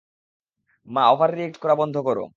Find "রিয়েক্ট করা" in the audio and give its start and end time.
1.35-1.75